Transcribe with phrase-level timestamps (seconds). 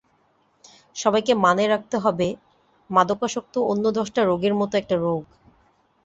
[0.95, 2.27] সবাইকে মানে রাখতে হবে
[2.89, 5.21] মাদকাসক্ত অন্য দশটা রোগের মতো একটা রোগ।